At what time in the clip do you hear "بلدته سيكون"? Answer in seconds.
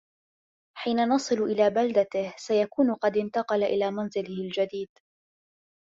1.69-2.93